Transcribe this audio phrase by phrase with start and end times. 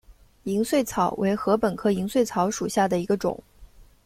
[0.45, 3.39] 银穗草为禾本科银穗草属下的一个种。